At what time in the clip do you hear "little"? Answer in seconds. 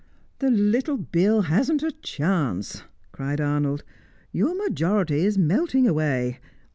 0.49-0.97